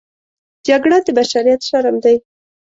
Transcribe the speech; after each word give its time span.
جګړه 0.67 0.97
د 1.05 1.07
بشریت 1.17 1.61
شرم 1.69 1.95
دی 2.03 2.15